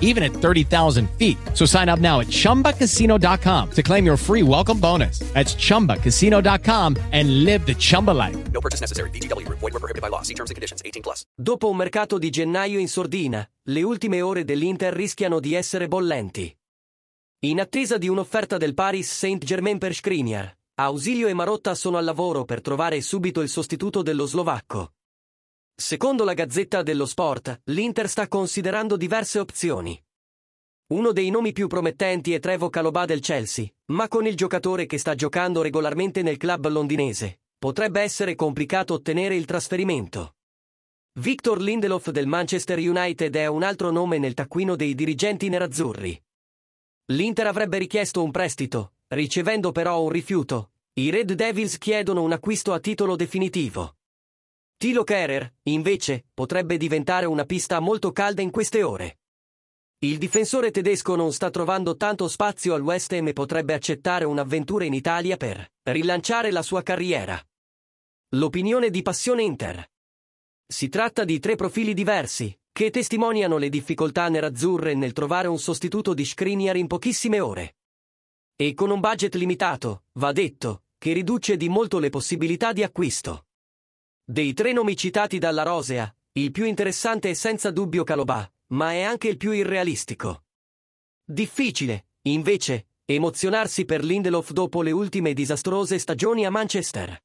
[0.00, 1.38] even at 30,000 feet.
[1.54, 5.20] So sign up now at ChumbaCasino.com to claim your free welcome bonus.
[5.32, 8.36] That's ChumbaCasino.com and live the Chumba life.
[8.52, 9.10] No purchase necessary.
[9.10, 9.48] VGW.
[9.48, 10.22] Void were prohibited by law.
[10.22, 10.82] See terms and conditions.
[10.84, 11.24] 18 plus.
[11.34, 16.54] Dopo un mercato di gennaio in sordina, le ultime ore dell'Inter rischiano di essere bollenti.
[17.42, 22.44] In attesa di un'offerta del Paris Saint-Germain per Skriniar, Ausilio e Marotta sono al lavoro
[22.44, 24.92] per trovare subito il sostituto dello slovacco.
[25.80, 29.98] Secondo la Gazzetta dello Sport, l'Inter sta considerando diverse opzioni.
[30.88, 34.98] Uno dei nomi più promettenti è Trevo Calobà del Chelsea, ma con il giocatore che
[34.98, 40.34] sta giocando regolarmente nel club londinese, potrebbe essere complicato ottenere il trasferimento.
[41.18, 46.22] Victor Lindelof del Manchester United è un altro nome nel taccuino dei dirigenti nerazzurri.
[47.06, 50.72] L'Inter avrebbe richiesto un prestito, ricevendo però un rifiuto.
[50.92, 53.94] I Red Devils chiedono un acquisto a titolo definitivo.
[54.80, 59.18] Tilo Kerer, invece, potrebbe diventare una pista molto calda in queste ore.
[59.98, 64.86] Il difensore tedesco non sta trovando tanto spazio al West Ham e potrebbe accettare un'avventura
[64.86, 67.38] in Italia per rilanciare la sua carriera.
[68.36, 69.86] L'opinione di Passione Inter.
[70.66, 76.14] Si tratta di tre profili diversi, che testimoniano le difficoltà nerazzurre nel trovare un sostituto
[76.14, 77.76] di Skriniar in pochissime ore.
[78.56, 83.44] E con un budget limitato, va detto, che riduce di molto le possibilità di acquisto.
[84.30, 89.00] Dei tre nomi citati dalla Rosea, il più interessante è senza dubbio Calobà, ma è
[89.02, 90.44] anche il più irrealistico.
[91.24, 97.20] Difficile, invece, emozionarsi per Lindelof dopo le ultime disastrose stagioni a Manchester.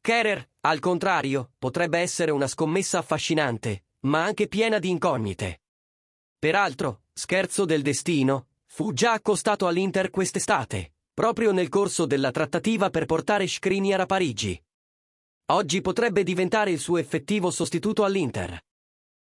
[0.00, 5.62] Kerer, al contrario, potrebbe essere una scommessa affascinante, ma anche piena di incognite.
[6.38, 13.06] Peraltro, scherzo del destino, fu già accostato all'Inter quest'estate, proprio nel corso della trattativa per
[13.06, 14.62] portare Skriniar a Parigi.
[15.50, 18.56] Oggi potrebbe diventare il suo effettivo sostituto all'Inter.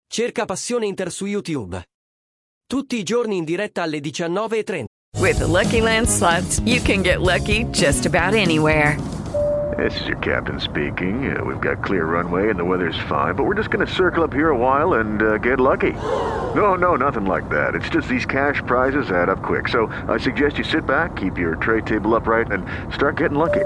[0.07, 1.83] Cerca Passione Inter su YouTube.
[2.65, 4.85] Tutti i giorni in diretta alle 19.30.
[5.19, 8.97] With the Lucky Land slots, you can get lucky just about anywhere.
[9.75, 11.35] This is your captain speaking.
[11.35, 14.23] Uh, we've got clear runway and the weather's fine, but we're just going to circle
[14.23, 15.91] up here a while and uh, get lucky.
[16.55, 17.75] No, no, nothing like that.
[17.75, 19.67] It's just these cash prizes add up quick.
[19.67, 23.65] So I suggest you sit back, keep your tray table upright, and start getting lucky.